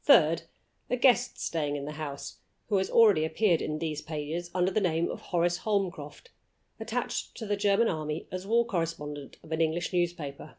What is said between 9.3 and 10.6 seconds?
of an English newspaper.